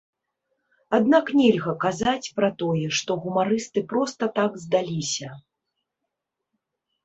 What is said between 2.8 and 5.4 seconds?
што гумарысты проста так здаліся.